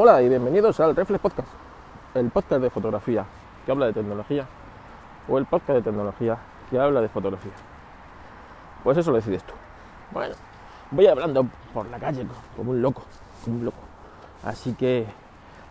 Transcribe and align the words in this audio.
Hola 0.00 0.22
y 0.22 0.28
bienvenidos 0.28 0.78
al 0.78 0.94
Reflex 0.94 1.20
Podcast, 1.20 1.48
el 2.14 2.30
podcast 2.30 2.62
de 2.62 2.70
fotografía 2.70 3.26
que 3.66 3.72
habla 3.72 3.86
de 3.86 3.92
tecnología 3.92 4.46
o 5.28 5.38
el 5.38 5.44
podcast 5.44 5.70
de 5.70 5.82
tecnología 5.82 6.38
que 6.70 6.78
habla 6.78 7.00
de 7.00 7.08
fotografía. 7.08 7.50
Pues 8.84 8.96
eso 8.96 9.10
lo 9.10 9.16
decides 9.16 9.42
tú. 9.42 9.54
Bueno, 10.12 10.36
voy 10.92 11.08
hablando 11.08 11.44
por 11.74 11.86
la 11.86 11.98
calle 11.98 12.24
como 12.56 12.70
un 12.70 12.80
loco, 12.80 13.02
como 13.44 13.56
un 13.56 13.64
loco. 13.64 13.78
Así 14.44 14.74
que 14.74 15.04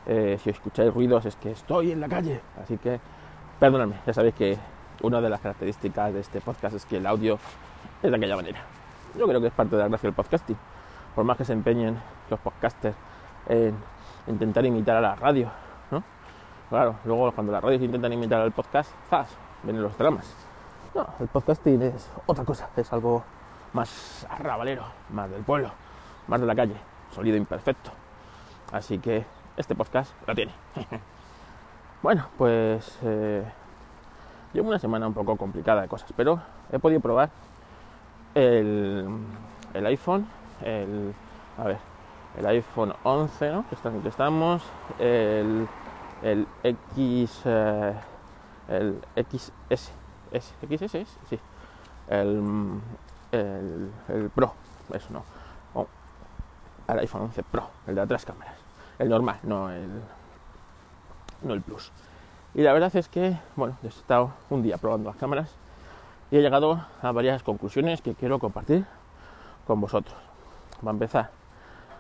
eh, 0.06 0.38
si 0.44 0.50
escucháis 0.50 0.94
ruidos 0.94 1.26
es 1.26 1.38
que 1.38 1.52
estoy 1.52 1.94
en 1.94 2.02
la 2.02 2.10
calle. 2.10 2.42
Así 2.62 2.78
que 2.78 3.00
perdonadme, 3.62 3.96
ya 4.06 4.14
sabéis 4.14 4.36
que 4.36 4.58
una 5.04 5.22
de 5.22 5.30
las 5.30 5.40
características 5.40 6.14
de 6.14 6.20
este 6.20 6.42
podcast 6.42 6.76
es 6.76 6.86
que 6.86 6.98
el 6.98 7.08
audio 7.08 7.40
es 8.04 8.12
de 8.12 8.18
aquella 8.18 8.36
manera. 8.36 8.60
Yo 9.18 9.26
creo 9.26 9.40
que 9.40 9.48
es 9.48 9.54
parte 9.54 9.78
de 9.78 9.84
la 9.84 9.88
gracia 9.88 10.08
del 10.08 10.16
podcasting. 10.16 10.58
Por 11.16 11.24
más 11.24 11.38
que 11.38 11.46
se 11.46 11.54
empeñen 11.54 11.98
los 12.30 12.42
podcasters 12.42 12.98
en 13.48 13.74
intentar 14.28 14.66
imitar 14.66 14.98
a 14.98 15.02
la 15.02 15.16
radio, 15.16 15.50
¿no? 15.92 16.04
Claro, 16.70 16.96
luego 17.06 17.32
cuando 17.32 17.52
las 17.52 17.64
radios 17.64 17.82
intentan 17.82 18.14
imitar 18.14 18.42
al 18.42 18.52
podcast, 18.52 18.92
¡zas! 19.10 19.30
Vienen 19.64 19.82
los 19.82 19.98
dramas. 19.98 20.34
No, 20.94 21.08
el 21.20 21.28
podcasting 21.28 21.82
es 21.82 22.10
otra 22.26 22.44
cosa, 22.44 22.70
es 22.76 22.92
algo 22.92 23.24
más 23.74 24.26
arrabalero, 24.30 24.84
más 25.10 25.30
del 25.30 25.44
pueblo, 25.44 25.72
más 26.28 26.40
de 26.40 26.48
la 26.48 26.56
calle, 26.56 26.76
sonido 27.12 27.38
imperfecto. 27.38 27.92
Así 28.72 29.00
que 29.00 29.26
este 29.56 29.76
podcast 29.76 30.14
lo 30.28 30.36
tiene. 30.36 30.54
bueno, 32.02 32.28
pues 32.38 32.98
eh, 33.04 33.44
llevo 34.54 34.70
una 34.70 34.80
semana 34.80 35.08
un 35.08 35.14
poco 35.14 35.36
complicada 35.36 35.82
de 35.82 35.88
cosas, 35.88 36.12
pero 36.16 36.42
he 36.72 36.80
podido 36.80 37.00
probar 37.00 37.30
el, 38.36 39.08
el 39.74 39.86
iPhone, 39.86 40.28
el, 40.64 41.14
a 41.58 41.64
ver, 41.64 41.78
el 42.38 42.46
iPhone 42.46 42.94
11, 43.04 43.52
¿no? 43.52 43.68
que, 43.68 43.76
está, 43.76 43.92
que 43.92 44.08
estamos, 44.08 44.64
el, 45.00 45.68
el 46.22 46.48
X, 46.64 47.42
eh, 47.46 47.94
el 48.70 49.02
XS, 49.16 49.92
S, 50.32 50.54
XS, 50.62 51.08
sí, 51.30 51.40
el, 52.08 52.80
el, 53.32 53.92
el, 54.10 54.30
Pro, 54.30 54.54
eso 54.94 55.08
no, 55.12 55.24
oh, 55.74 55.88
el 56.88 57.00
iPhone 57.00 57.24
11 57.24 57.44
Pro, 57.44 57.70
el 57.88 57.96
de 57.96 58.02
atrás 58.02 58.26
cámaras, 58.26 58.56
el 59.00 59.10
normal, 59.10 59.40
no 59.44 59.72
el, 59.72 59.90
no 61.42 61.54
el 61.54 61.62
Plus. 61.62 61.92
Y 62.54 62.62
la 62.62 62.74
verdad 62.74 62.96
es 62.96 63.08
que, 63.08 63.38
bueno, 63.56 63.78
he 63.84 63.88
estado 63.88 64.32
un 64.50 64.64
día 64.64 64.78
probando 64.78 65.10
las 65.10 65.18
cámaras 65.18 65.52
y 66.32 66.38
he 66.38 66.42
llegado 66.42 66.86
a 67.02 67.12
varias 67.12 67.44
conclusiones 67.44 68.02
que 68.02 68.16
quiero 68.16 68.40
compartir 68.40 68.86
con 69.66 69.80
vosotros. 69.80 70.16
Va 70.86 70.92
a 70.92 70.94
empezar, 70.94 71.30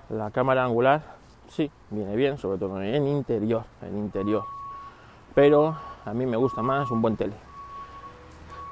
la 0.09 0.31
cámara 0.31 0.63
angular 0.63 1.17
sí, 1.49 1.71
viene 1.89 2.15
bien, 2.15 2.37
sobre 2.37 2.57
todo 2.57 2.81
en 2.81 3.07
interior, 3.07 3.63
en 3.81 3.97
interior. 3.97 4.43
Pero 5.33 5.75
a 6.05 6.13
mí 6.13 6.25
me 6.25 6.37
gusta 6.37 6.61
más 6.61 6.89
un 6.91 7.01
buen 7.01 7.15
tele. 7.15 7.33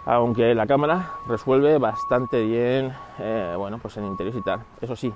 Aunque 0.06 0.54
la 0.54 0.68
cámara 0.68 1.14
resuelve 1.28 1.78
bastante 1.78 2.44
bien, 2.44 2.94
eh, 3.20 3.56
bueno, 3.58 3.80
pues 3.80 3.98
en 3.98 4.06
interior 4.06 4.36
y 4.36 4.42
tal. 4.42 4.60
Eso 4.82 4.96
sí, 4.96 5.12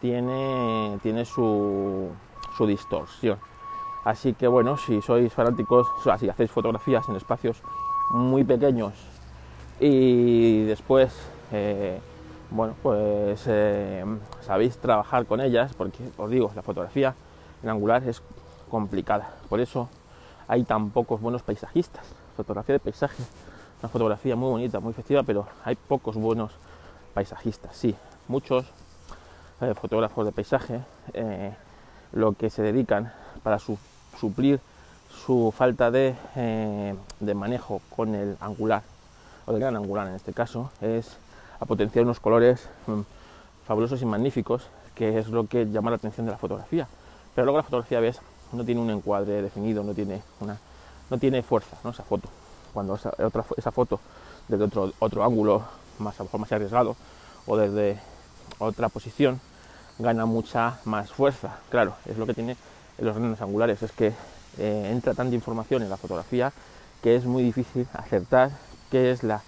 tiene, 0.00 0.98
tiene 1.02 1.24
su, 1.24 2.10
su 2.56 2.66
distorsión. 2.66 3.38
Así 4.04 4.34
que 4.34 4.46
bueno, 4.46 4.76
si 4.76 5.00
sois 5.02 5.32
fanáticos, 5.32 5.86
o 5.98 6.02
sea, 6.02 6.18
si 6.18 6.28
hacéis 6.28 6.50
fotografías 6.50 7.08
en 7.08 7.16
espacios 7.16 7.62
muy 8.10 8.44
pequeños 8.44 8.92
y 9.78 10.64
después 10.64 11.14
eh, 11.52 12.00
bueno, 12.50 12.74
pues 12.82 13.44
eh, 13.46 14.04
sabéis 14.42 14.76
trabajar 14.78 15.26
con 15.26 15.40
ellas, 15.40 15.72
porque 15.74 15.98
os 16.16 16.30
digo, 16.30 16.50
la 16.56 16.62
fotografía 16.62 17.14
en 17.62 17.68
angular 17.68 18.02
es 18.08 18.22
complicada. 18.68 19.30
Por 19.48 19.60
eso 19.60 19.88
hay 20.48 20.64
tan 20.64 20.90
pocos 20.90 21.20
buenos 21.20 21.42
paisajistas. 21.42 22.04
Fotografía 22.36 22.74
de 22.74 22.80
paisaje, 22.80 23.22
una 23.80 23.88
fotografía 23.88 24.34
muy 24.34 24.50
bonita, 24.50 24.80
muy 24.80 24.92
festiva, 24.92 25.22
pero 25.22 25.46
hay 25.64 25.76
pocos 25.76 26.16
buenos 26.16 26.52
paisajistas. 27.14 27.76
Sí, 27.76 27.94
muchos 28.26 28.66
eh, 29.60 29.74
fotógrafos 29.74 30.26
de 30.26 30.32
paisaje 30.32 30.80
eh, 31.12 31.54
lo 32.12 32.32
que 32.32 32.50
se 32.50 32.62
dedican 32.62 33.12
para 33.44 33.58
su, 33.60 33.78
suplir 34.18 34.60
su 35.24 35.52
falta 35.56 35.90
de, 35.90 36.14
de 37.20 37.34
manejo 37.34 37.80
con 37.94 38.14
el 38.14 38.36
angular, 38.40 38.82
o 39.46 39.52
de 39.52 39.60
gran 39.60 39.76
angular 39.76 40.08
en 40.08 40.14
este 40.14 40.32
caso, 40.32 40.70
es 40.80 41.16
a 41.60 41.66
potenciar 41.66 42.04
unos 42.04 42.20
colores 42.20 42.68
mmm, 42.86 43.00
fabulosos 43.66 44.02
y 44.02 44.06
magníficos, 44.06 44.66
que 44.94 45.18
es 45.18 45.28
lo 45.28 45.46
que 45.46 45.66
llama 45.66 45.90
la 45.90 45.96
atención 45.96 46.26
de 46.26 46.32
la 46.32 46.38
fotografía. 46.38 46.88
Pero 47.34 47.44
luego 47.44 47.58
la 47.58 47.62
fotografía, 47.62 48.00
ves, 48.00 48.20
no 48.52 48.64
tiene 48.64 48.80
un 48.80 48.90
encuadre 48.90 49.42
definido, 49.42 49.84
no 49.84 49.94
tiene, 49.94 50.22
una, 50.40 50.58
no 51.08 51.18
tiene 51.18 51.42
fuerza, 51.42 51.76
¿no? 51.84 51.90
esa 51.90 52.02
foto. 52.02 52.28
Cuando 52.72 52.96
esa, 52.96 53.12
otra, 53.24 53.44
esa 53.56 53.70
foto 53.70 54.00
desde 54.48 54.64
otro, 54.64 54.92
otro 54.98 55.24
ángulo, 55.24 55.62
más, 55.98 56.18
a 56.18 56.22
lo 56.22 56.24
mejor 56.24 56.40
más 56.40 56.52
arriesgado, 56.52 56.96
o 57.46 57.56
desde 57.56 57.98
otra 58.58 58.88
posición, 58.88 59.40
gana 59.98 60.26
mucha 60.26 60.78
más 60.84 61.12
fuerza. 61.12 61.58
Claro, 61.68 61.94
es 62.06 62.16
lo 62.16 62.26
que 62.26 62.34
tiene 62.34 62.56
en 62.98 63.06
los 63.06 63.16
grandes 63.16 63.40
angulares, 63.40 63.82
es 63.82 63.92
que 63.92 64.12
eh, 64.58 64.90
entra 64.90 65.14
tanta 65.14 65.34
información 65.34 65.82
en 65.82 65.90
la 65.90 65.96
fotografía 65.96 66.52
que 67.02 67.16
es 67.16 67.24
muy 67.24 67.42
difícil 67.42 67.86
acertar 67.94 68.50
qué 68.90 69.10
es 69.10 69.22
la 69.22 69.42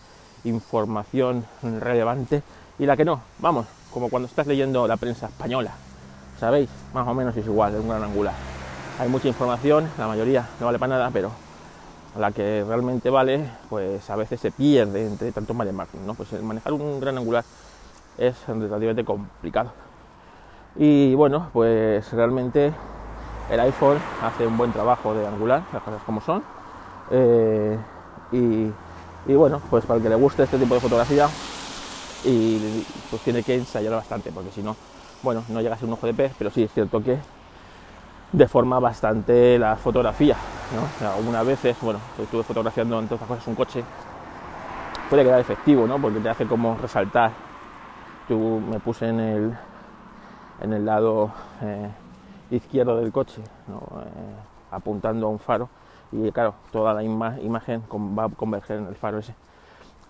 información 0.44 1.44
relevante 1.62 2.42
y 2.78 2.86
la 2.86 2.96
que 2.96 3.04
no. 3.04 3.20
Vamos, 3.38 3.66
como 3.92 4.08
cuando 4.08 4.26
estás 4.26 4.46
leyendo 4.46 4.86
la 4.86 4.96
prensa 4.96 5.26
española, 5.26 5.72
¿sabéis? 6.38 6.68
Más 6.92 7.06
o 7.06 7.14
menos 7.14 7.36
es 7.36 7.46
igual, 7.46 7.74
es 7.74 7.80
un 7.80 7.88
gran 7.88 8.02
angular. 8.02 8.34
Hay 8.98 9.08
mucha 9.08 9.28
información, 9.28 9.88
la 9.98 10.06
mayoría 10.06 10.48
no 10.60 10.66
vale 10.66 10.78
para 10.78 10.94
nada, 10.94 11.10
pero 11.12 11.30
la 12.18 12.30
que 12.30 12.64
realmente 12.66 13.08
vale, 13.10 13.48
pues 13.70 14.08
a 14.10 14.16
veces 14.16 14.40
se 14.40 14.50
pierde 14.50 15.06
entre 15.06 15.32
tanto 15.32 15.54
margen, 15.54 16.06
¿no? 16.06 16.14
Pues 16.14 16.32
el 16.32 16.42
manejar 16.42 16.72
un 16.72 17.00
gran 17.00 17.16
angular 17.16 17.44
es 18.18 18.36
relativamente 18.46 19.04
complicado. 19.04 19.72
Y 20.76 21.14
bueno, 21.14 21.48
pues 21.52 22.12
realmente 22.12 22.72
el 23.50 23.60
iPhone 23.60 23.98
hace 24.22 24.46
un 24.46 24.56
buen 24.56 24.72
trabajo 24.72 25.14
de 25.14 25.26
angular, 25.26 25.62
las 25.72 25.82
cosas 25.82 26.02
como 26.04 26.20
son. 26.20 26.42
Eh, 27.10 27.78
y 28.32 28.70
y 29.26 29.34
bueno, 29.34 29.60
pues 29.70 29.86
para 29.86 29.98
el 29.98 30.02
que 30.02 30.08
le 30.08 30.16
guste 30.16 30.42
este 30.42 30.58
tipo 30.58 30.74
de 30.74 30.80
fotografía, 30.80 31.28
y 32.24 32.58
pues 33.10 33.22
tiene 33.22 33.42
que 33.42 33.54
ensayar 33.54 33.92
bastante, 33.92 34.30
porque 34.32 34.50
si 34.50 34.62
no, 34.62 34.76
bueno, 35.22 35.44
no 35.48 35.60
llega 35.60 35.74
a 35.74 35.78
ser 35.78 35.88
un 35.88 35.94
ojo 35.94 36.06
de 36.06 36.14
pez, 36.14 36.32
pero 36.38 36.50
sí 36.50 36.62
es 36.62 36.72
cierto 36.72 37.02
que 37.02 37.18
deforma 38.32 38.78
bastante 38.80 39.58
la 39.58 39.76
fotografía, 39.76 40.36
algunas 41.00 41.44
veces, 41.44 41.76
bueno, 41.80 42.00
estuve 42.18 42.42
fotografiando 42.42 42.98
entre 42.98 43.16
otras 43.16 43.28
cosas 43.28 43.46
un 43.46 43.54
coche, 43.54 43.84
puede 45.12 45.24
quedar 45.24 45.40
efectivo, 45.40 45.86
¿no? 45.86 46.00
Porque 46.00 46.20
te 46.20 46.30
hace 46.30 46.46
como 46.46 46.74
resaltar. 46.78 47.32
Yo 48.30 48.38
me 48.38 48.80
puse 48.80 49.08
en 49.08 49.20
el, 49.20 49.52
en 50.62 50.72
el 50.72 50.86
lado 50.86 51.30
eh, 51.60 51.90
izquierdo 52.50 52.96
del 52.96 53.12
coche, 53.12 53.42
eh, 53.42 54.34
apuntando 54.70 55.26
a 55.26 55.28
un 55.28 55.38
faro 55.38 55.68
y 56.12 56.30
claro, 56.30 56.54
toda 56.70 56.94
la 56.94 57.02
ima 57.02 57.38
imagen 57.40 57.82
va 57.90 58.24
a 58.24 58.28
converger 58.28 58.78
en 58.78 58.86
el 58.86 58.94
faro 58.94 59.18
ese. 59.18 59.34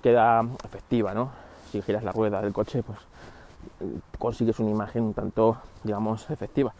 Queda 0.02 0.44
efectiva, 0.64 1.14
¿no? 1.14 1.30
Si 1.70 1.80
giras 1.80 2.02
la 2.02 2.12
rueda 2.12 2.42
del 2.42 2.52
coche, 2.52 2.82
pues 2.82 2.98
consigues 4.18 4.58
una 4.58 4.70
imagen 4.70 5.04
un 5.04 5.14
tanto, 5.14 5.56
digamos, 5.84 6.28
efectiva 6.30 6.72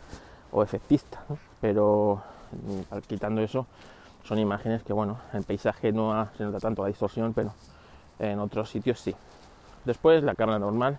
o 0.51 0.63
efectista. 0.63 1.23
Pero 1.61 2.21
mm, 2.53 2.99
quitando 3.07 3.41
eso, 3.41 3.67
son 4.25 4.39
imágenes 4.39 4.83
que, 4.83 4.93
bueno, 4.93 5.19
en 5.33 5.45
paisaje 5.45 5.93
no 5.93 6.29
se 6.37 6.45
nota 6.45 6.59
tanto 6.59 6.83
la 6.83 6.89
distorsión, 6.89 7.33
pero 7.33 7.53
en 8.19 8.39
otros 8.41 8.69
sitios 8.71 9.01
sí. 9.01 9.15
Después, 9.85 10.23
la 10.23 10.35
cámara 10.35 10.59
normal, 10.59 10.99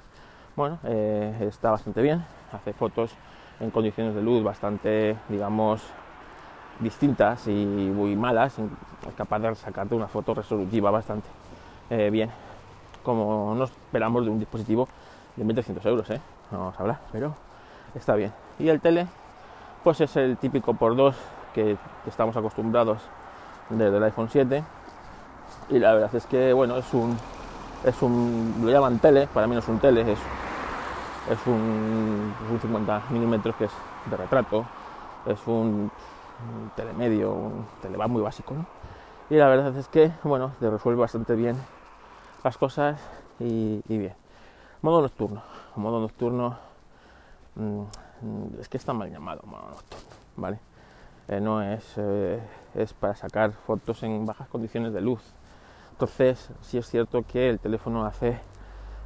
bueno, 0.56 0.80
eh, 0.84 1.36
está 1.42 1.72
bastante 1.72 2.02
bien, 2.02 2.24
hace 2.52 2.74
fotos 2.74 3.12
en 3.60 3.72
condiciones 3.72 4.16
de 4.16 4.22
luz 4.22 4.44
bastante, 4.44 5.16
digamos, 5.30 5.82
distintas 6.80 7.48
y 7.48 7.66
muy 7.66 8.16
malas, 8.16 8.56
capaz 9.16 9.40
de 9.40 9.56
sacarte 9.56 9.96
una 9.96 10.08
foto 10.08 10.34
resolutiva 10.34 10.92
bastante 10.92 11.28
eh, 11.90 12.10
bien, 12.10 12.30
como 13.04 13.54
no 13.56 13.66
esperamos 13.66 14.26
de 14.26 14.32
un 14.32 14.40
dispositivo 14.40 14.88
de 15.36 15.44
1300 15.44 15.86
euros, 15.86 16.10
¿eh? 16.10 16.22
no 16.52 16.60
vamos 16.60 16.76
a 16.78 16.82
hablar, 16.82 17.00
pero 17.12 17.36
está 17.96 18.16
bien. 18.16 18.32
Y 18.60 18.70
el 18.70 18.82
tele, 18.82 19.08
pues 19.84 20.02
es 20.02 20.16
el 20.16 20.38
típico 20.38 20.74
por 20.74 20.96
dos 20.96 21.16
que 21.54 21.78
estamos 22.08 22.36
acostumbrados 22.36 23.00
desde 23.70 23.98
el 23.98 24.04
iPhone 24.04 24.30
7 24.30 24.64
y 25.70 25.80
la 25.80 25.94
verdad 25.94 26.16
es 26.16 26.26
que 26.26 26.54
bueno 26.54 26.78
es 26.78 26.94
un 26.94 27.18
es 27.84 28.02
un 28.02 28.56
lo 28.62 28.70
llaman 28.70 29.00
tele 29.00 29.28
para 29.28 29.48
mí 29.48 29.54
no 29.54 29.60
es 29.60 29.68
un 29.68 29.80
tele 29.80 30.02
es, 30.02 30.20
es 31.30 31.48
un, 31.48 32.34
es 32.46 32.52
un 32.52 32.60
50 32.60 33.04
milímetros 33.10 33.56
que 33.56 33.66
es 33.66 33.72
de 34.10 34.18
retrato 34.18 34.66
es 35.26 35.40
un 35.48 35.92
un 36.44 36.72
telemedio, 36.76 37.32
un 37.32 37.66
telebar 37.82 38.10
muy 38.10 38.22
básico, 38.22 38.54
¿no? 38.54 38.66
Y 39.30 39.36
la 39.36 39.48
verdad 39.48 39.76
es 39.78 39.88
que, 39.88 40.12
bueno, 40.24 40.52
te 40.60 40.70
resuelve 40.70 41.02
bastante 41.02 41.36
bien 41.36 41.56
las 42.44 42.58
cosas 42.58 43.00
y, 43.40 43.82
bien. 43.88 44.14
Modo 44.82 45.02
nocturno. 45.02 45.42
Modo 45.76 46.00
nocturno, 46.00 46.58
mm, 47.56 47.84
es 48.60 48.70
que 48.70 48.78
está 48.78 48.94
mal 48.94 49.12
llamado 49.12 49.42
modo 49.46 49.70
nocturno, 49.70 50.06
¿vale? 50.36 50.60
Eh, 51.30 51.40
no 51.40 51.62
es, 51.62 51.94
eh, 51.98 52.42
es 52.76 52.94
para 52.94 53.16
sacar 53.16 53.52
fotos 53.52 54.04
en 54.04 54.26
bajas 54.26 54.48
condiciones 54.50 54.94
de 54.94 55.02
luz. 55.02 55.22
Entonces, 55.92 56.50
sí 56.62 56.78
es 56.78 56.88
cierto 56.88 57.24
que 57.24 57.50
el 57.50 57.60
teléfono 57.60 58.06
hace, 58.06 58.40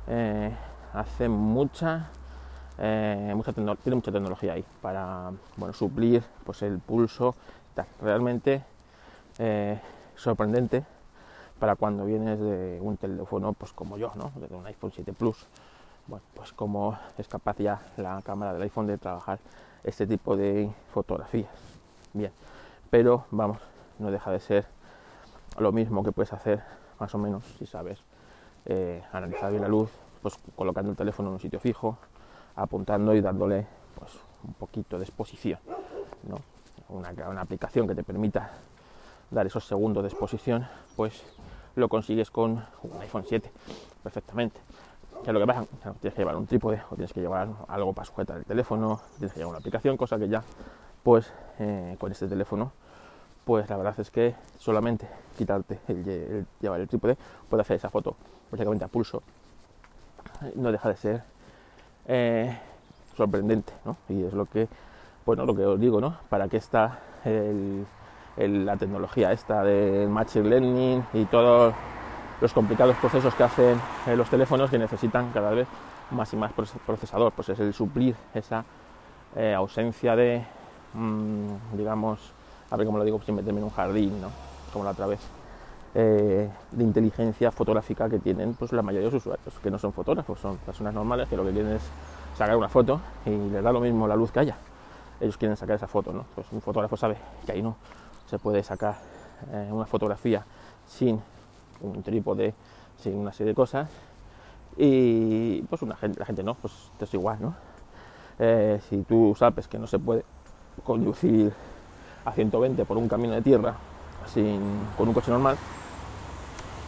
eh, 0.07 0.51
hace 0.93 1.29
mucha, 1.29 2.09
mucha 2.77 3.53
tiene 3.53 3.95
mucha 3.95 4.11
tecnología 4.11 4.53
ahí 4.53 4.65
para 4.81 5.31
bueno, 5.55 5.73
suplir 5.73 6.23
pues, 6.45 6.61
el 6.61 6.79
pulso. 6.79 7.35
Realmente 8.01 8.63
sorprendente 10.15 10.83
para 11.59 11.75
cuando 11.75 12.05
vienes 12.05 12.39
de 12.39 12.79
un 12.81 12.97
teléfono 12.97 13.53
pues 13.53 13.71
como 13.73 13.97
yo, 13.97 14.11
¿no? 14.15 14.31
de 14.35 14.53
un 14.55 14.65
iPhone 14.65 14.91
7 14.93 15.13
Plus. 15.13 15.45
Bueno, 16.07 16.23
pues 16.33 16.53
como 16.53 16.97
es 17.17 17.27
capaz 17.27 17.57
ya 17.57 17.81
la 17.97 18.21
cámara 18.21 18.53
del 18.53 18.61
iPhone 18.63 18.87
de 18.87 18.97
trabajar 18.97 19.39
este 19.83 20.07
tipo 20.07 20.37
de 20.37 20.71
fotografías 20.93 21.51
bien. 22.13 22.31
Pero 22.89 23.25
vamos, 23.31 23.57
no 23.99 24.11
deja 24.11 24.31
de 24.31 24.39
ser 24.39 24.65
lo 25.57 25.71
mismo 25.71 26.03
que 26.03 26.11
puedes 26.11 26.33
hacer 26.33 26.63
más 26.99 27.13
o 27.13 27.17
menos 27.17 27.43
si 27.59 27.65
sabes 27.65 27.99
eh, 28.65 29.03
analizar 29.11 29.51
bien 29.51 29.61
la 29.61 29.67
luz, 29.67 29.89
pues 30.21 30.37
colocando 30.55 30.91
el 30.91 30.97
teléfono 30.97 31.29
en 31.29 31.33
un 31.33 31.39
sitio 31.39 31.59
fijo, 31.59 31.97
apuntando 32.57 33.15
y 33.15 33.21
dándole 33.21 33.65
pues 33.97 34.11
un 34.43 34.53
poquito 34.53 34.97
de 34.97 35.05
exposición, 35.05 35.59
¿no? 36.27 36.37
una, 36.89 37.11
una 37.29 37.41
aplicación 37.41 37.87
que 37.87 37.95
te 37.95 38.03
permita 38.03 38.51
dar 39.31 39.45
esos 39.45 39.65
segundos 39.65 40.03
de 40.03 40.09
exposición, 40.09 40.67
pues 40.95 41.23
lo 41.75 41.87
consigues 41.87 42.29
con 42.31 42.63
un 42.83 43.01
iPhone 43.01 43.23
7 43.25 43.49
perfectamente. 44.03 44.59
¿Qué 45.23 45.29
es 45.29 45.33
lo 45.33 45.39
que 45.39 45.47
pasa? 45.47 45.65
tienes 45.99 46.13
que 46.13 46.21
llevar 46.21 46.35
un 46.35 46.45
trípode 46.45 46.81
o 46.91 46.95
tienes 46.95 47.13
que 47.13 47.21
llevar 47.21 47.47
algo 47.67 47.93
para 47.93 48.05
sujetar 48.05 48.37
el 48.37 48.45
teléfono, 48.45 49.01
tienes 49.17 49.33
que 49.33 49.39
llevar 49.39 49.51
una 49.51 49.59
aplicación, 49.59 49.97
cosa 49.97 50.17
que 50.17 50.27
ya 50.27 50.43
pues 51.03 51.31
eh, 51.59 51.95
con 51.99 52.11
este 52.11 52.27
teléfono 52.27 52.71
pues 53.45 53.69
la 53.69 53.77
verdad 53.77 53.97
es 53.97 54.11
que 54.11 54.35
solamente 54.57 55.07
quitarte 55.37 55.79
el, 55.87 56.45
llevar 56.59 56.81
el 56.81 56.87
trípode 56.89 57.17
puede 57.49 57.61
hacer 57.61 57.77
esa 57.77 57.89
foto 57.89 58.15
prácticamente 58.49 58.83
a 58.83 58.89
pulso 58.89 59.23
no 60.55 60.69
deja 60.69 60.89
de 60.89 60.97
ser 60.97 61.23
eh, 62.07 62.57
sorprendente 63.15 63.73
¿no? 63.85 63.97
y 64.09 64.23
es 64.23 64.33
lo 64.33 64.45
que 64.45 64.67
bueno 65.25 65.45
lo 65.45 65.55
que 65.55 65.65
os 65.65 65.79
digo 65.79 65.99
no 66.01 66.17
para 66.29 66.47
qué 66.47 66.57
está 66.57 66.99
la 68.37 68.77
tecnología 68.77 69.31
esta 69.31 69.63
del 69.63 70.09
machine 70.09 70.47
learning 70.49 71.03
y 71.13 71.25
todos 71.25 71.73
los 72.39 72.53
complicados 72.53 72.95
procesos 72.97 73.33
que 73.35 73.43
hacen 73.43 73.77
eh, 74.07 74.15
los 74.15 74.29
teléfonos 74.29 74.69
que 74.69 74.77
necesitan 74.77 75.31
cada 75.31 75.51
vez 75.51 75.67
más 76.11 76.31
y 76.33 76.37
más 76.37 76.53
procesador 76.53 77.33
pues 77.33 77.49
es 77.49 77.59
el 77.59 77.73
suplir 77.73 78.15
esa 78.33 78.63
ausencia 79.55 80.15
de 80.15 80.43
Mm, 80.93 81.77
digamos, 81.77 82.19
a 82.71 82.75
ver 82.75 82.85
cómo 82.85 82.97
lo 82.97 83.03
digo 83.03 83.21
sin 83.21 83.35
meterme 83.35 83.59
en 83.59 83.65
un 83.65 83.69
jardín, 83.69 84.19
¿no? 84.21 84.29
como 84.71 84.83
la 84.83 84.91
otra 84.91 85.05
vez, 85.05 85.19
eh, 85.99 86.47
de 86.73 86.83
inteligencia 86.83 87.51
fotográfica 87.51 88.07
que 88.07 88.19
tienen 88.19 88.53
pues, 88.53 88.71
la 88.71 88.83
mayoría 88.83 89.07
de 89.07 89.13
los 89.13 89.25
usuarios, 89.25 89.51
que 89.63 89.71
no 89.71 89.79
son 89.79 89.93
fotógrafos, 89.93 90.39
son 90.39 90.57
personas 90.57 90.93
normales 90.93 91.27
que 91.27 91.35
lo 91.35 91.43
que 91.43 91.51
quieren 91.51 91.71
es 91.71 91.81
sacar 92.37 92.55
una 92.55 92.69
foto 92.69 93.01
y 93.25 93.31
les 93.31 93.63
da 93.63 93.71
lo 93.71 93.79
mismo 93.79 94.07
la 94.07 94.15
luz 94.15 94.31
que 94.31 94.41
haya. 94.41 94.55
Ellos 95.19 95.37
quieren 95.37 95.57
sacar 95.57 95.75
esa 95.75 95.87
foto, 95.87 96.13
¿no? 96.13 96.25
Pues 96.35 96.45
un 96.51 96.61
fotógrafo 96.61 96.95
sabe 96.97 97.17
que 97.47 97.51
ahí 97.51 97.63
no 97.63 97.77
se 98.27 98.37
puede 98.37 98.61
sacar 98.61 98.97
eh, 99.51 99.69
una 99.71 99.87
fotografía 99.87 100.45
sin 100.85 101.19
un 101.81 102.03
trípode, 102.03 102.53
sin 102.99 103.15
una 103.15 103.33
serie 103.33 103.53
de 103.53 103.55
cosas. 103.55 103.89
Y 104.77 105.63
pues 105.63 105.81
una 105.81 105.97
la 106.15 106.25
gente 106.25 106.43
no, 106.43 106.53
pues 106.53 106.91
es 106.99 107.13
igual, 107.15 107.39
¿no? 107.41 107.55
Eh, 108.37 108.79
si 108.87 109.01
tú 109.01 109.33
sabes 109.35 109.67
que 109.67 109.79
no 109.79 109.87
se 109.87 109.97
puede 109.97 110.23
conducir 110.83 111.51
a 112.23 112.31
120 112.31 112.85
por 112.85 112.97
un 112.97 113.07
camino 113.07 113.33
de 113.33 113.41
tierra 113.41 113.73
sin, 114.27 114.61
con 114.95 115.07
un 115.07 115.15
coche 115.15 115.31
normal, 115.31 115.57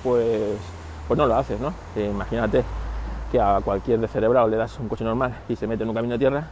pues, 0.04 0.57
pues 1.07 1.18
no 1.18 1.25
lo 1.25 1.36
haces, 1.36 1.60
¿no? 1.60 1.74
imagínate 1.96 2.63
que 3.31 3.40
a 3.40 3.62
cualquier 3.63 4.07
cerebrado 4.07 4.48
le 4.48 4.57
das 4.57 4.80
un 4.80 4.88
coche 4.88 5.04
normal 5.04 5.36
y 5.48 5.56
se 5.56 5.68
mete 5.68 5.84
en 5.84 5.90
un 5.90 5.96
camino 5.96 6.13
de 6.13 6.19
tierra 6.19 6.48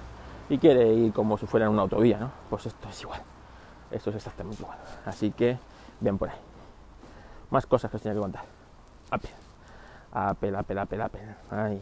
y 0.49 0.57
quiere 0.57 0.93
ir 0.93 1.13
como 1.13 1.37
si 1.37 1.45
fuera 1.45 1.65
en 1.65 1.71
una 1.71 1.81
autovía, 1.83 2.17
¿no? 2.17 2.31
Pues 2.49 2.65
esto 2.65 2.87
es 2.89 3.01
igual. 3.01 3.21
Esto 3.91 4.09
es 4.11 4.17
exactamente 4.17 4.61
igual. 4.61 4.77
Así 5.05 5.31
que, 5.31 5.57
bien 5.99 6.17
por 6.17 6.29
ahí. 6.29 6.37
Más 7.49 7.65
cosas 7.65 7.89
que 7.89 7.97
os 7.97 8.03
tenía 8.03 8.15
que 8.15 8.21
contar. 8.21 8.43
Apple. 9.11 9.29
Apple, 10.11 10.57
Apple, 10.57 10.79
Apple, 10.79 11.01
Apple. 11.01 11.79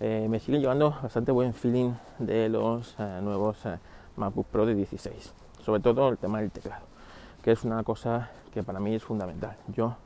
Eh, 0.00 0.26
me 0.28 0.40
sigue 0.40 0.58
llevando 0.58 0.96
bastante 1.02 1.32
buen 1.32 1.54
feeling 1.54 1.92
de 2.18 2.48
los 2.48 2.94
eh, 2.98 3.20
nuevos 3.22 3.64
eh, 3.66 3.78
MacBook 4.16 4.46
Pro 4.46 4.66
de 4.66 4.74
16. 4.74 5.32
Sobre 5.64 5.80
todo 5.80 6.08
el 6.08 6.18
tema 6.18 6.40
del 6.40 6.50
teclado, 6.50 6.82
que 7.42 7.52
es 7.52 7.64
una 7.64 7.82
cosa 7.84 8.30
que 8.52 8.62
para 8.62 8.80
mí 8.80 8.94
es 8.94 9.02
fundamental. 9.02 9.56
Yo 9.68 9.96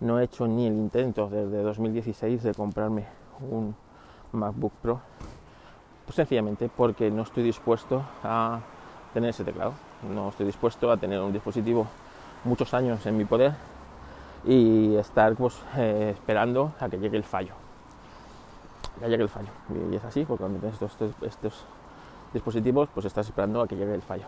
no 0.00 0.18
he 0.18 0.24
hecho 0.24 0.46
ni 0.46 0.66
el 0.66 0.74
intento 0.74 1.28
desde 1.28 1.62
2016 1.62 2.42
de 2.42 2.54
comprarme 2.54 3.06
un 3.40 3.74
MacBook 4.32 4.72
Pro, 4.82 5.00
pues 6.04 6.16
sencillamente 6.16 6.70
porque 6.74 7.10
no 7.10 7.22
estoy 7.22 7.42
dispuesto 7.42 8.02
a 8.22 8.60
tener 9.12 9.30
ese 9.30 9.44
teclado. 9.44 9.74
No 10.14 10.28
estoy 10.28 10.46
dispuesto 10.46 10.90
a 10.90 10.96
tener 10.96 11.20
un 11.20 11.32
dispositivo 11.32 11.86
muchos 12.44 12.72
años 12.74 13.04
en 13.06 13.16
mi 13.16 13.24
poder 13.24 13.52
y 14.44 14.94
estar 14.96 15.34
pues, 15.34 15.60
eh, 15.76 16.10
esperando 16.14 16.72
a 16.78 16.88
que 16.88 16.98
llegue 16.98 17.16
el 17.16 17.24
fallo. 17.24 17.54
Que 19.00 19.08
llegue 19.08 19.24
el 19.24 19.28
fallo. 19.28 19.48
Y 19.90 19.96
es 19.96 20.04
así, 20.04 20.24
porque 20.24 20.42
cuando 20.42 20.60
tienes 20.60 20.80
estos, 20.80 21.14
estos 21.22 21.64
dispositivos, 22.32 22.88
pues 22.94 23.06
estás 23.06 23.26
esperando 23.26 23.60
a 23.60 23.68
que 23.68 23.76
llegue 23.76 23.94
el 23.94 24.02
fallo. 24.02 24.26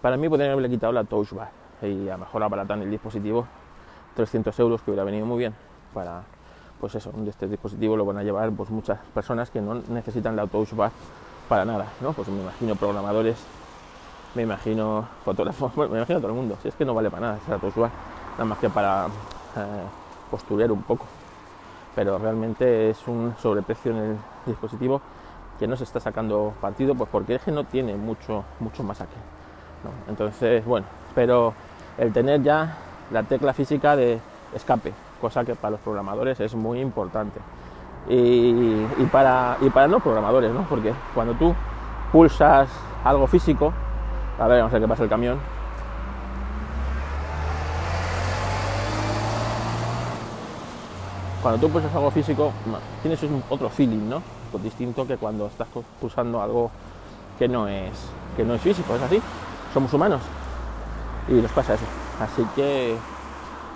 Para 0.00 0.16
mí 0.16 0.28
podrían 0.28 0.52
haberle 0.52 0.68
quitado 0.68 0.92
la 0.92 1.04
touch 1.04 1.32
bar 1.32 1.50
y 1.82 2.08
a 2.08 2.12
lo 2.12 2.18
mejor 2.18 2.42
abaratan 2.42 2.82
el 2.82 2.90
dispositivo 2.90 3.46
300 4.14 4.58
euros 4.60 4.82
que 4.82 4.90
hubiera 4.90 5.04
venido 5.04 5.26
muy 5.26 5.38
bien 5.38 5.54
para 5.94 6.22
pues 6.80 6.94
eso, 6.94 7.12
este 7.26 7.48
dispositivo 7.48 7.96
lo 7.96 8.04
van 8.04 8.18
a 8.18 8.22
llevar 8.22 8.50
pues 8.52 8.70
muchas 8.70 8.98
personas 9.12 9.50
que 9.50 9.60
no 9.60 9.82
necesitan 9.88 10.36
la 10.36 10.46
touch 10.46 10.70
para 11.48 11.64
nada, 11.64 11.86
¿no? 12.00 12.12
Pues 12.12 12.28
me 12.28 12.40
imagino 12.40 12.76
programadores, 12.76 13.36
me 14.34 14.42
imagino 14.42 15.08
fotógrafos, 15.24 15.76
me 15.76 15.86
imagino 15.86 16.20
todo 16.20 16.28
el 16.28 16.36
mundo, 16.36 16.56
si 16.62 16.68
es 16.68 16.74
que 16.74 16.84
no 16.84 16.94
vale 16.94 17.10
para 17.10 17.20
nada 17.20 17.38
esa 17.44 17.58
touch 17.58 17.76
nada 17.76 18.44
más 18.44 18.58
que 18.58 18.70
para 18.70 19.06
eh, 19.56 20.70
un 20.70 20.82
poco, 20.82 21.06
pero 21.94 22.18
realmente 22.18 22.90
es 22.90 23.08
un 23.08 23.34
sobreprecio 23.38 23.90
en 23.90 23.98
el 23.98 24.16
dispositivo 24.46 25.00
que 25.58 25.66
no 25.66 25.76
se 25.76 25.82
está 25.82 25.98
sacando 25.98 26.54
partido, 26.60 26.94
pues 26.94 27.10
porque 27.10 27.34
es 27.34 27.42
que 27.42 27.50
no 27.50 27.64
tiene 27.64 27.96
mucho, 27.96 28.44
mucho 28.60 28.84
más 28.84 29.00
aquí. 29.00 29.16
Entonces, 30.08 30.64
bueno, 30.64 30.86
pero 31.14 31.54
el 31.96 32.12
tener 32.12 32.42
ya 32.42 32.76
la 33.10 33.22
tecla 33.22 33.52
física 33.52 33.96
de 33.96 34.20
escape, 34.54 34.92
cosa 35.20 35.44
que 35.44 35.54
para 35.54 35.72
los 35.72 35.80
programadores 35.80 36.40
es 36.40 36.54
muy 36.54 36.80
importante. 36.80 37.40
Y, 38.08 38.84
para, 39.12 39.58
y 39.60 39.68
para 39.68 39.86
no 39.86 40.00
programadores, 40.00 40.52
¿no? 40.52 40.62
Porque 40.62 40.94
cuando 41.14 41.34
tú 41.34 41.54
pulsas 42.10 42.68
algo 43.04 43.26
físico, 43.26 43.72
a 44.38 44.46
ver, 44.46 44.58
vamos 44.58 44.72
a 44.72 44.74
ver 44.74 44.82
qué 44.82 44.88
pasa 44.88 45.02
el 45.02 45.08
camión. 45.10 45.38
Cuando 51.42 51.60
tú 51.60 51.70
pulsas 51.70 51.94
algo 51.94 52.10
físico, 52.10 52.52
tienes 53.02 53.20
otro 53.50 53.68
feeling, 53.68 54.08
¿no? 54.08 54.22
Pues 54.50 54.64
distinto 54.64 55.06
que 55.06 55.18
cuando 55.18 55.46
estás 55.46 55.68
pulsando 56.00 56.40
algo 56.40 56.70
que 57.38 57.46
no 57.46 57.68
es 57.68 57.92
que 58.36 58.44
no 58.44 58.54
es 58.54 58.62
físico, 58.62 58.94
es 58.94 59.02
así. 59.02 59.20
Somos 59.74 59.92
humanos 59.92 60.22
y 61.28 61.32
nos 61.32 61.50
pasa 61.52 61.74
eso. 61.74 61.84
Así 62.20 62.44
que 62.54 62.98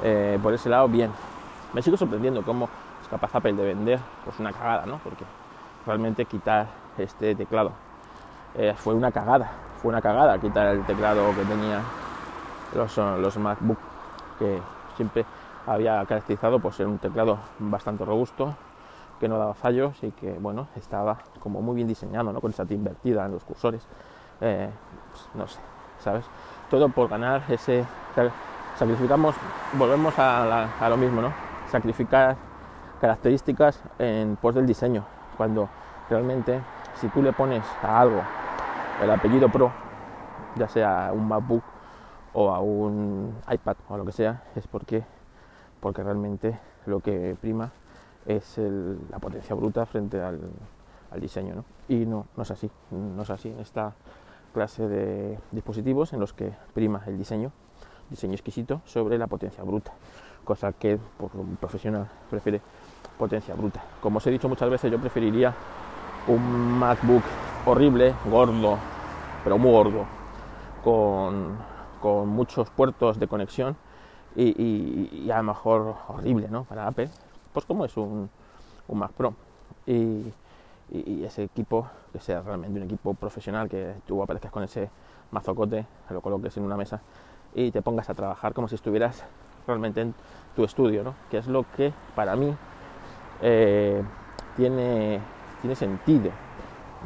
eh, 0.02 0.38
por 0.42 0.52
ese 0.52 0.68
lado 0.68 0.88
bien. 0.88 1.10
Me 1.72 1.80
sigo 1.80 1.96
sorprendiendo 1.96 2.42
cómo 2.42 2.68
es 3.00 3.08
capaz 3.08 3.34
Apple 3.34 3.54
de 3.54 3.64
vender 3.64 4.00
pues 4.24 4.38
una 4.40 4.52
cagada, 4.52 4.84
¿no? 4.84 4.98
Porque 4.98 5.24
realmente 5.86 6.26
quitar 6.26 6.66
este 6.98 7.34
teclado 7.34 7.72
eh, 8.56 8.74
fue 8.76 8.94
una 8.94 9.10
cagada, 9.10 9.50
fue 9.80 9.90
una 9.90 10.02
cagada 10.02 10.38
quitar 10.38 10.68
el 10.68 10.84
teclado 10.84 11.34
que 11.34 11.44
tenía 11.44 11.82
los, 12.74 12.96
los 12.96 13.36
MacBook 13.38 13.78
que 14.38 14.60
siempre 14.96 15.24
había 15.66 16.04
caracterizado 16.04 16.58
por 16.58 16.74
ser 16.74 16.86
un 16.86 16.98
teclado 16.98 17.38
bastante 17.58 18.04
robusto 18.04 18.54
que 19.20 19.28
no 19.28 19.38
daba 19.38 19.54
fallos 19.54 20.02
y 20.02 20.10
que 20.10 20.32
bueno 20.32 20.66
estaba 20.76 21.18
como 21.40 21.62
muy 21.62 21.76
bien 21.76 21.88
diseñado 21.88 22.32
¿no? 22.32 22.40
con 22.40 22.50
esa 22.50 22.66
invertida 22.68 23.24
en 23.24 23.32
los 23.32 23.44
cursores 23.44 23.86
eh, 24.40 24.68
pues, 25.12 25.28
no 25.34 25.46
sé 25.46 25.60
sabes 26.00 26.24
todo 26.72 26.88
por 26.88 27.06
ganar 27.06 27.42
ese 27.50 27.84
sacrificamos 28.76 29.34
volvemos 29.74 30.14
a, 30.16 30.88
lo 30.88 30.96
mismo 30.96 31.20
no 31.20 31.30
sacrificar 31.70 32.34
características 32.98 33.82
en 33.98 34.36
pos 34.36 34.54
del 34.54 34.64
diseño 34.64 35.04
cuando 35.36 35.68
realmente 36.08 36.62
si 36.94 37.08
tú 37.08 37.22
le 37.22 37.34
pones 37.34 37.62
a 37.82 38.00
algo 38.00 38.22
el 39.02 39.10
apellido 39.10 39.50
pro 39.50 39.70
ya 40.56 40.66
sea 40.66 41.10
un 41.12 41.28
MacBook 41.28 41.62
o 42.32 42.48
a 42.50 42.60
un 42.60 43.36
iPad 43.50 43.76
o 43.90 43.98
lo 43.98 44.06
que 44.06 44.12
sea 44.12 44.42
es 44.56 44.66
porque 44.66 45.04
porque 45.78 46.02
realmente 46.02 46.58
lo 46.86 47.00
que 47.00 47.36
prima 47.38 47.70
es 48.24 48.58
la 49.10 49.18
potencia 49.18 49.54
bruta 49.54 49.84
frente 49.84 50.22
al, 50.22 50.40
al 51.10 51.20
diseño, 51.20 51.54
¿no? 51.54 51.64
Y 51.88 52.06
no, 52.06 52.28
no 52.36 52.42
es 52.44 52.50
así, 52.50 52.70
no 52.90 53.22
es 53.22 53.30
así 53.30 53.50
en 53.50 53.60
esta 53.60 53.92
clase 54.52 54.86
de 54.88 55.38
dispositivos 55.50 56.12
en 56.12 56.20
los 56.20 56.32
que 56.32 56.52
prima 56.74 57.02
el 57.06 57.18
diseño, 57.18 57.52
diseño 58.10 58.34
exquisito, 58.34 58.80
sobre 58.84 59.18
la 59.18 59.26
potencia 59.26 59.64
bruta, 59.64 59.92
cosa 60.44 60.72
que 60.72 60.98
por 61.18 61.30
un 61.34 61.56
profesional 61.56 62.08
prefiere 62.30 62.60
potencia 63.18 63.54
bruta. 63.54 63.82
Como 64.00 64.18
os 64.18 64.26
he 64.26 64.30
dicho 64.30 64.48
muchas 64.48 64.70
veces, 64.70 64.90
yo 64.90 64.98
preferiría 64.98 65.54
un 66.26 66.78
MacBook 66.78 67.22
horrible, 67.66 68.14
gordo, 68.30 68.78
pero 69.42 69.58
muy 69.58 69.70
gordo, 69.70 70.04
con, 70.84 71.56
con 72.00 72.28
muchos 72.28 72.70
puertos 72.70 73.18
de 73.18 73.26
conexión 73.26 73.76
y, 74.36 75.30
a 75.30 75.38
lo 75.38 75.42
mejor 75.44 75.94
horrible, 76.08 76.48
¿no? 76.48 76.64
Para 76.64 76.86
Apple, 76.86 77.10
pues 77.52 77.66
como 77.66 77.84
es 77.84 77.96
un, 77.96 78.30
un 78.88 78.98
Mac 78.98 79.12
Pro. 79.12 79.34
Y, 79.86 80.22
ese 81.24 81.44
equipo, 81.44 81.88
que 82.12 82.20
sea 82.20 82.42
realmente 82.42 82.78
un 82.78 82.86
equipo 82.86 83.14
profesional, 83.14 83.68
que 83.68 83.94
tú 84.06 84.22
aparezcas 84.22 84.52
con 84.52 84.62
ese 84.62 84.90
mazocote, 85.30 85.86
lo 86.10 86.20
coloques 86.20 86.56
en 86.56 86.64
una 86.64 86.76
mesa 86.76 87.00
y 87.54 87.70
te 87.70 87.82
pongas 87.82 88.10
a 88.10 88.14
trabajar 88.14 88.52
como 88.52 88.68
si 88.68 88.74
estuvieras 88.74 89.24
realmente 89.66 90.00
en 90.02 90.14
tu 90.54 90.64
estudio, 90.64 91.02
¿no? 91.02 91.14
Que 91.30 91.38
es 91.38 91.46
lo 91.46 91.64
que 91.76 91.92
para 92.14 92.36
mí 92.36 92.54
eh, 93.40 94.02
tiene, 94.56 95.20
tiene 95.60 95.74
sentido, 95.74 96.30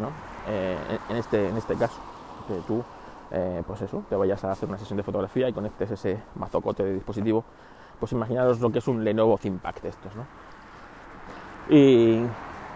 ¿no? 0.01 0.11
Eh, 0.49 0.99
en, 1.09 1.17
este, 1.17 1.49
en 1.49 1.57
este 1.57 1.77
caso, 1.77 2.01
que 2.49 2.55
tú 2.67 2.83
eh, 3.31 3.63
pues 3.67 3.83
eso, 3.83 4.05
te 4.09 4.15
vayas 4.15 4.45
a 4.45 4.53
hacer 4.53 4.69
una 4.69 4.79
sesión 4.79 4.97
de 4.97 5.03
fotografía 5.03 5.49
y 5.49 5.53
conectes 5.53 5.91
ese 5.91 6.21
mazocote 6.37 6.85
de 6.85 6.95
dispositivo, 6.95 7.45
pues 7.99 8.13
imaginaros 8.13 8.61
lo 8.61 8.71
que 8.71 8.79
es 8.79 8.89
un 8.89 9.03
Lenovo 9.03 9.37
ThinkPad 9.39 9.75
de 9.83 9.89
estos, 9.89 10.13
¿no? 10.15 10.27
Y, 11.69 12.23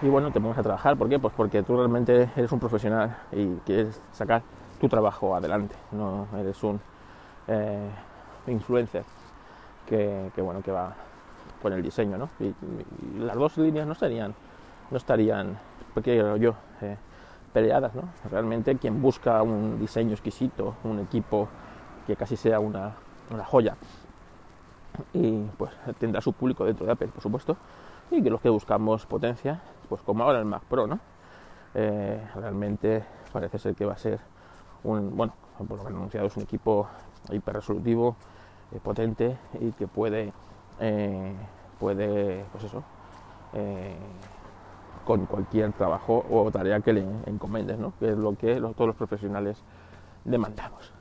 bueno, 0.08 0.30
te 0.30 0.40
pones 0.40 0.56
a 0.56 0.62
trabajar, 0.62 0.96
¿por 0.96 1.08
qué? 1.08 1.18
Pues 1.18 1.34
porque 1.36 1.62
tú 1.62 1.76
realmente 1.76 2.30
eres 2.34 2.50
un 2.52 2.58
profesional 2.58 3.18
y 3.32 3.46
quieres 3.66 4.00
sacar 4.12 4.42
tu 4.80 4.88
trabajo 4.88 5.36
adelante, 5.36 5.76
no 5.92 6.26
eres 6.38 6.62
un 6.62 6.80
eh, 7.48 7.90
influencer 8.46 9.04
que, 9.86 10.30
bueno, 10.38 10.62
que 10.62 10.70
va 10.70 10.94
con 11.60 11.72
el 11.72 11.82
diseño, 11.82 12.16
¿no? 12.16 12.30
Y, 12.38 12.54
las 13.18 13.36
dos 13.36 13.58
líneas 13.58 13.86
no 13.86 13.92
estarían, 13.92 14.34
no 14.90 14.96
estarían, 14.96 15.58
porque 15.92 16.16
yo, 16.38 16.54
eh, 16.80 16.96
peleadas, 17.52 17.94
¿no? 17.94 18.04
Realmente 18.30 18.76
quien 18.76 19.02
busca 19.02 19.42
un 19.42 19.78
diseño 19.78 20.12
exquisito, 20.12 20.76
un 20.84 21.00
equipo 21.00 21.48
que 22.06 22.16
casi 22.16 22.36
sea 22.36 22.60
una, 22.60 22.94
joya, 23.44 23.76
y 25.12 25.42
pues 25.56 25.72
tendrá 25.98 26.20
su 26.20 26.32
público 26.32 26.64
dentro 26.64 26.86
de 26.86 26.92
Apple, 26.92 27.08
por 27.08 27.22
supuesto, 27.22 27.56
y 28.10 28.22
que 28.22 28.30
los 28.30 28.40
que 28.40 28.48
buscamos 28.48 29.06
potencia, 29.06 29.60
pues 29.90 30.02
como 30.02 30.22
ahora 30.22 30.38
el 30.38 30.44
Mac 30.44 30.62
Pro, 30.62 30.86
¿no? 30.86 31.00
Eh, 31.74 32.24
realmente 32.36 33.04
parece 33.32 33.58
ser 33.58 33.74
que 33.74 33.84
va 33.84 33.94
a 33.94 33.98
ser 33.98 34.20
un, 34.84 35.16
bueno, 35.16 35.34
por 35.68 35.90
lo 35.90 36.08
que 36.08 36.18
un 36.18 36.42
equipo 36.42 36.88
hiper 37.30 37.56
resolutivo, 37.56 38.14
eh, 38.72 38.78
potente 38.80 39.36
y 39.60 39.72
que 39.72 39.88
puede, 39.88 40.32
eh, 40.78 41.34
puede, 41.80 42.44
pues 42.52 42.64
eso, 42.64 42.84
con 45.04 45.26
cualquier 45.26 45.72
trabajo 45.72 46.24
o 46.30 46.48
tarea 46.52 46.80
que 46.80 46.92
le 46.92 47.04
encomendes, 47.26 47.76
¿no? 47.78 47.92
que 47.98 48.12
es 48.12 48.16
lo 48.16 48.36
que 48.36 48.60
todos 48.60 48.86
los 48.86 48.96
profesionales 48.96 49.60
demandamos. 50.24 50.92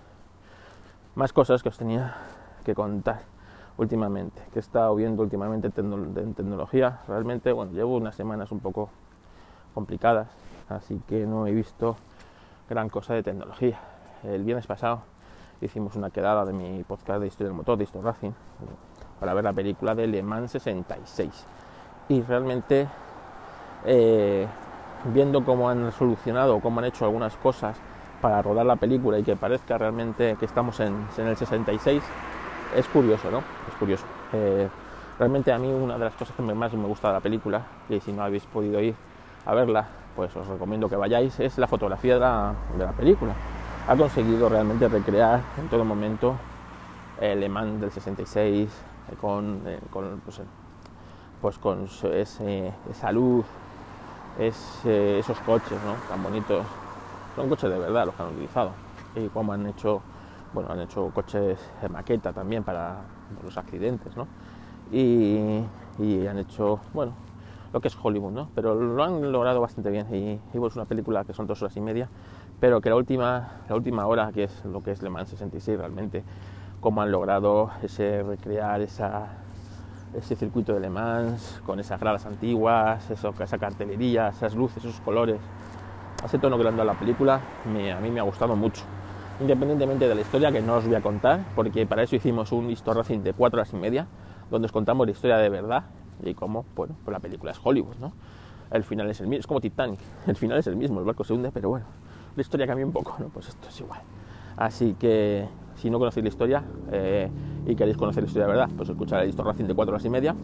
Más 1.13 1.31
cosas 1.31 1.61
que 1.61 1.69
os 1.69 1.77
tenía 1.77 2.15
que 2.65 2.73
contar 2.73 3.21
últimamente, 3.79 4.41
que 4.51 4.59
he 4.59 4.61
estado 4.61 4.93
viendo 4.95 5.23
últimamente 5.23 5.71
en 5.77 6.33
tecnología. 6.33 6.99
Realmente, 7.07 7.51
bueno, 7.53 7.71
llevo 7.71 7.95
unas 7.95 8.15
semanas 8.15 8.51
un 8.51 8.59
poco 8.59 8.89
complicadas, 9.73 10.27
así 10.67 11.01
que 11.07 11.25
no 11.25 11.47
he 11.47 11.51
visto 11.51 11.95
gran 12.69 12.89
cosa 12.89 13.13
de 13.13 13.23
tecnología. 13.23 13.79
El 14.23 14.43
viernes 14.43 14.67
pasado 14.67 15.01
hicimos 15.61 15.95
una 15.95 16.09
quedada 16.09 16.45
de 16.45 16.53
mi 16.53 16.83
podcast 16.83 17.21
de 17.21 17.27
historia 17.27 17.47
del 17.47 17.57
motor, 17.57 17.77
de 17.77 17.85
Histo 17.85 18.01
Racing, 18.01 18.31
para 19.19 19.33
ver 19.33 19.45
la 19.45 19.53
película 19.53 19.95
de 19.95 20.07
Le 20.07 20.23
Mans 20.23 20.51
66. 20.51 21.45
Y 22.09 22.21
realmente 22.21 22.87
eh, 23.85 24.45
viendo 25.05 25.45
cómo 25.45 25.69
han 25.69 25.91
solucionado, 25.93 26.59
cómo 26.59 26.79
han 26.79 26.85
hecho 26.85 27.05
algunas 27.05 27.35
cosas 27.37 27.77
para 28.21 28.41
rodar 28.41 28.65
la 28.65 28.75
película 28.75 29.17
y 29.19 29.23
que 29.23 29.37
parezca 29.37 29.77
realmente 29.77 30.35
que 30.37 30.45
estamos 30.45 30.81
en, 30.81 31.07
el 31.17 31.37
66, 31.37 32.03
es 32.75 32.87
curioso, 32.87 33.31
¿no? 33.31 33.39
Es 33.67 33.75
curioso. 33.75 34.05
Eh, 34.33 34.67
realmente 35.17 35.51
a 35.51 35.57
mí 35.57 35.71
una 35.71 35.97
de 35.97 36.05
las 36.05 36.13
cosas 36.13 36.35
que 36.35 36.41
más 36.41 36.73
me 36.73 36.87
gusta 36.87 37.09
de 37.09 37.13
la 37.15 37.19
película, 37.19 37.63
y 37.89 37.99
si 37.99 38.11
no 38.11 38.23
habéis 38.23 38.43
podido 38.45 38.79
ir 38.81 38.95
a 39.45 39.53
verla, 39.53 39.87
pues 40.15 40.35
os 40.35 40.47
recomiendo 40.47 40.89
que 40.89 40.95
vayáis, 40.95 41.39
es 41.39 41.57
la 41.57 41.67
fotografía 41.67 42.15
de 42.15 42.19
la, 42.19 42.91
película. 42.97 43.33
Ha 43.87 43.95
conseguido 43.95 44.49
realmente 44.49 44.87
recrear 44.87 45.41
en 45.57 45.67
todo 45.69 45.83
momento 45.83 46.35
el 47.21 47.39
Le 47.39 47.49
Mans 47.49 47.81
del 47.81 47.91
66 47.91 48.69
con, 49.19 49.61
eh, 49.65 49.79
con 49.91 50.19
pues, 50.19 50.41
pues, 51.41 51.57
con 51.57 51.87
esa 52.13 53.11
luz, 53.11 53.45
es 54.39 54.81
eh, 54.85 55.19
esos 55.19 55.39
coches 55.39 55.79
¿no? 55.83 55.95
tan 56.07 56.21
bonitos. 56.21 56.65
Son 57.35 57.49
coches 57.49 57.69
de 57.69 57.79
verdad 57.79 58.05
los 58.05 58.15
que 58.15 58.23
han 58.23 58.29
utilizado. 58.29 58.71
Y 59.15 59.27
como 59.29 59.53
han 59.53 59.65
hecho, 59.67 60.01
bueno, 60.53 60.71
han 60.71 60.79
hecho 60.79 61.11
coches 61.13 61.59
de 61.81 61.89
maqueta 61.89 62.33
también 62.33 62.63
para 62.63 63.01
los 63.43 63.57
accidentes, 63.57 64.15
¿no? 64.15 64.27
Y, 64.91 65.63
han 66.27 66.37
hecho, 66.37 66.79
bueno, 66.93 67.13
lo 67.73 67.81
que 67.81 67.89
es 67.89 67.97
Hollywood, 68.01 68.31
¿no? 68.31 68.49
Pero 68.55 68.73
lo 68.73 69.03
han 69.03 69.31
logrado 69.31 69.61
bastante 69.61 69.89
bien. 69.89 70.07
Y, 70.13 70.39
y 70.57 70.65
es 70.65 70.75
una 70.75 70.85
película 70.85 71.25
que 71.25 71.33
son 71.33 71.45
dos 71.45 71.61
horas 71.61 71.75
y 71.77 71.81
media, 71.81 72.09
pero 72.59 72.81
que 72.81 72.89
la 72.89 72.95
última, 72.95 73.61
la 73.67 73.75
última 73.75 74.07
hora, 74.07 74.31
que 74.31 74.45
es 74.45 74.65
lo 74.65 74.81
que 74.81 74.91
es 74.91 75.01
Le 75.01 75.09
Mans 75.09 75.29
66 75.29 75.77
realmente, 75.77 76.23
cómo 76.79 77.01
han 77.01 77.11
logrado 77.11 77.69
ese 77.83 78.23
recrear 78.23 78.81
esa 78.81 79.27
ese 80.13 80.35
circuito 80.35 80.73
de 80.73 80.79
Le 80.79 80.89
Mans, 80.89 81.61
con 81.65 81.79
esas 81.79 81.99
gradas 81.99 82.25
antiguas, 82.25 83.09
eso, 83.11 83.33
esa 83.39 83.57
cartelería, 83.57 84.29
esas 84.29 84.55
luces, 84.55 84.83
esos 84.83 84.99
colores, 85.01 85.39
ese 86.23 86.39
tono 86.39 86.57
que 86.57 86.63
le 86.63 86.69
han 86.69 86.77
dado 86.77 86.89
a 86.89 86.93
la 86.93 86.99
película, 86.99 87.41
a 87.65 87.99
mí 87.99 88.09
me 88.09 88.19
ha 88.19 88.23
gustado 88.23 88.55
mucho. 88.55 88.83
Independientemente 89.39 90.05
de 90.09 90.15
la 90.15 90.21
historia, 90.21 90.51
que 90.51 90.61
no 90.61 90.75
os 90.75 90.85
voy 90.85 90.95
a 90.95 91.01
contar, 91.01 91.45
porque 91.55 91.85
para 91.85 92.03
eso 92.03 92.15
hicimos 92.15 92.51
un 92.51 92.69
Histo 92.69 92.93
de 92.93 93.33
cuatro 93.33 93.59
horas 93.59 93.71
y 93.71 93.77
media, 93.77 94.05
donde 94.51 94.65
os 94.65 94.71
contamos 94.71 95.07
la 95.07 95.11
historia 95.11 95.37
de 95.37 95.47
verdad 95.47 95.85
y 96.23 96.33
cómo, 96.33 96.65
bueno, 96.75 96.95
pues 97.05 97.13
la 97.13 97.21
película 97.21 97.53
es 97.53 97.59
Hollywood, 97.63 97.95
¿no? 98.01 98.11
El 98.69 98.83
final 98.83 99.09
es 99.09 99.21
el 99.21 99.27
mismo, 99.27 99.39
es 99.39 99.47
como 99.47 99.61
Titanic, 99.61 99.99
el 100.27 100.35
final 100.35 100.57
es 100.57 100.67
el 100.67 100.75
mismo, 100.75 100.99
el 100.99 101.05
barco 101.05 101.23
se 101.23 101.33
hunde, 101.33 101.51
pero 101.53 101.69
bueno, 101.69 101.85
la 102.35 102.41
historia 102.41 102.67
cambia 102.67 102.85
un 102.85 102.91
poco, 102.91 103.15
¿no? 103.17 103.29
Pues 103.29 103.47
esto 103.47 103.69
es 103.69 103.79
igual. 103.79 104.01
Así 104.57 104.95
que 104.99 105.47
si 105.75 105.89
no 105.89 105.99
conocéis 105.99 106.25
la 106.25 106.29
historia 106.29 106.63
eh, 106.91 107.31
y 107.65 107.75
queréis 107.75 107.95
conocer 107.95 108.23
la 108.23 108.27
historia 108.27 108.45
de 108.45 108.51
verdad, 108.51 108.69
pues 108.75 108.89
escuchar 108.89 109.23
el 109.23 109.29
Histo 109.29 109.43
Racing 109.43 109.65
de 109.65 109.73
4 109.73 109.93
horas 109.93 110.03
y 110.03 110.09
media. 110.09 110.35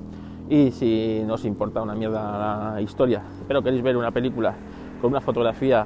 Y 0.48 0.72
si 0.72 1.22
no 1.25 1.34
os 1.34 1.44
importa 1.44 1.82
una 1.82 1.96
mierda 1.96 2.75
la 2.75 2.82
historia, 2.82 3.24
pero 3.46 3.62
queréis 3.62 3.84
ver 3.84 3.98
una 3.98 4.12
película 4.12 4.56
con 5.02 5.10
una 5.12 5.20
fotografía, 5.20 5.86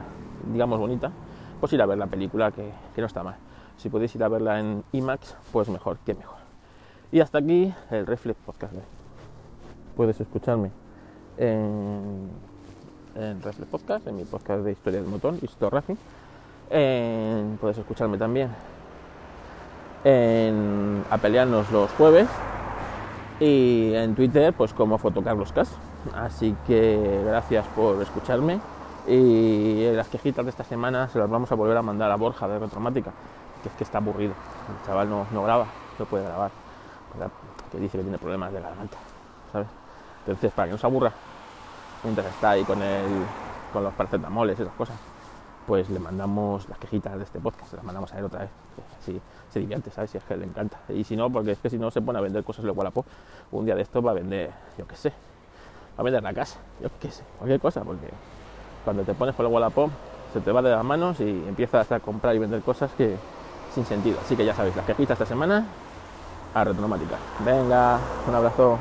digamos, 0.52 0.78
bonita, 0.78 1.12
pues 1.60 1.74
ir 1.74 1.82
a 1.82 1.86
ver 1.86 1.98
la 1.98 2.08
película 2.08 2.52
que, 2.52 2.72
no 2.98 3.06
está 3.06 3.24
mal. 3.24 3.36
Si 3.78 3.90
podéis 3.90 4.14
ir 4.16 4.24
a 4.24 4.28
verla 4.28 4.60
en 4.60 4.84
IMAX, 4.92 5.36
pues 5.52 5.70
mejor, 5.70 5.98
que 6.06 6.14
mejor. 6.14 6.38
Y 7.12 7.22
hasta 7.22 7.40
aquí 7.40 7.74
el 7.92 8.06
Reflex 8.06 8.40
Podcast. 8.46 8.74
Puedes 9.96 10.20
escucharme 10.20 10.72
en, 11.38 12.30
en 13.16 13.42
Reflex 13.42 13.70
Podcast, 13.70 14.08
en 14.08 14.18
mi 14.18 14.26
podcast 14.26 14.64
de 14.64 14.72
historia 14.72 15.02
del 15.02 15.10
motor, 15.10 15.36
Histo 15.42 15.70
Racing. 15.70 15.96
puedes 16.68 17.78
escucharme 17.78 18.18
también 18.18 18.50
en 20.04 21.04
Apelianos 21.10 21.72
los 21.72 21.92
jueves 21.92 22.28
y 23.40 23.94
en 23.94 24.16
Twitter 24.16 24.54
pues 24.54 24.74
como 24.74 24.98
Fotocarloscas. 24.98 25.72
Así 26.16 26.56
que 26.66 27.22
gracias 27.26 27.66
por 27.76 28.02
escucharme 28.02 28.60
y 29.08 29.92
las 29.92 30.08
quejitas 30.08 30.46
de 30.46 30.52
esta 30.52 30.64
semana 30.64 31.08
se 31.10 31.20
las 31.20 31.30
vamos 31.30 31.52
a 31.52 31.56
volver 31.56 31.78
a 31.78 31.82
mandar 31.82 32.12
a 32.12 32.16
Borja 32.16 32.48
de 32.48 32.60
Retromática, 32.60 33.12
que 33.64 33.70
es 33.70 33.76
que 33.76 33.84
está 33.84 33.98
aburrido. 34.00 34.34
El 34.70 34.86
chaval 34.86 35.10
no, 35.10 35.26
no 35.32 35.44
graba, 35.44 35.66
no 35.98 36.06
puede 36.06 36.26
grabar, 36.26 36.52
que 37.72 37.80
dice 37.80 37.98
que 37.98 38.04
tiene 38.04 38.18
problemas 38.18 38.52
de 38.54 38.62
garganta, 38.62 38.98
¿sabes? 39.52 39.68
Entonces, 40.20 40.52
para 40.52 40.68
que 40.68 40.72
no 40.74 40.78
se 40.78 40.86
aburra, 40.86 41.12
mientras 42.04 42.28
está 42.28 42.52
ahí 42.52 42.64
con, 42.64 42.82
el, 42.82 43.06
con 43.74 43.84
los 43.84 43.94
paracetamoles 43.94 44.60
y 44.60 44.62
esas 44.64 44.76
cosas, 44.76 44.98
pues 45.66 45.90
le 45.90 46.00
mandamos 46.00 46.68
las 46.68 46.80
quejitas 46.80 47.16
de 47.18 47.24
este 47.24 47.40
podcast, 47.40 47.70
se 47.70 47.76
las 47.76 47.86
mandamos 47.86 48.12
a 48.14 48.18
él 48.18 48.26
otra 48.26 48.40
vez. 48.40 48.50
Así 49.00 49.22
se 49.50 49.60
divierte, 49.60 49.92
¿sabes? 49.92 50.10
Si 50.12 50.18
es 50.18 50.24
que 50.24 50.36
le 50.36 50.46
encanta. 50.46 50.80
Y 50.90 51.04
si 51.04 51.16
no, 51.16 51.30
porque 51.30 51.52
es 51.52 51.60
que 51.60 51.70
si 51.70 51.78
no 51.78 51.92
se 51.92 52.02
pone 52.02 52.18
a 52.18 52.22
vender 52.22 52.44
cosas 52.44 52.66
de 52.66 52.72
Wallapop, 52.72 53.06
un 53.52 53.66
día 53.66 53.76
de 53.76 53.84
esto 53.84 54.02
va 54.02 54.12
a 54.12 54.14
vender, 54.16 54.52
yo 54.78 54.88
qué 54.88 54.96
sé, 54.96 55.10
va 55.10 56.00
a 56.00 56.04
vender 56.04 56.24
la 56.24 56.34
casa, 56.34 56.60
yo 56.82 56.90
qué 57.00 57.12
sé, 57.12 57.24
cualquier 57.38 57.60
cosa, 57.60 57.84
porque 57.84 58.08
cuando 58.84 59.04
te 59.04 59.14
pones 59.14 59.36
por 59.36 59.46
el 59.46 59.52
Wallapop 59.52 59.90
se 60.34 60.40
te 60.42 60.52
va 60.52 60.62
de 60.62 60.70
las 60.70 60.84
manos 60.84 61.20
y 61.20 61.24
empiezas 61.48 61.92
a 61.92 62.00
comprar 62.00 62.36
y 62.36 62.40
vender 62.40 62.62
cosas 62.62 62.92
que 62.94 63.18
sin 63.74 63.86
sentido. 63.86 64.20
Así 64.22 64.36
que 64.36 64.46
ya 64.46 64.54
sabéis, 64.54 64.76
las 64.76 64.86
quejitas 64.86 65.16
esta 65.16 65.26
semana 65.26 65.66
a 66.54 66.64
retronomática. 66.64 67.18
Venga, 67.44 68.00
un 68.28 68.36
abrazo. 68.36 68.78